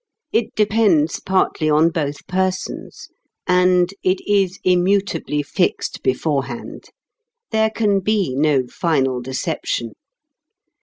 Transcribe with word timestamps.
It 0.31 0.55
depends 0.55 1.19
partly 1.19 1.69
on 1.69 1.89
both 1.91 2.25
persons. 2.25 3.09
And 3.45 3.93
it 4.01 4.19
is 4.27 4.57
immutably 4.63 5.43
fixed 5.43 6.01
beforehand. 6.01 6.85
There 7.51 7.69
can 7.69 7.99
be 7.99 8.33
no 8.35 8.65
final 8.65 9.21
deception. 9.21 9.91